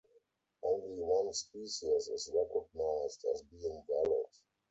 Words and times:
Only 0.63 0.95
one 0.97 1.31
species 1.31 1.77
is 1.83 2.31
recognized 2.33 3.23
as 3.35 3.43
being 3.43 3.83
valid. 3.87 4.25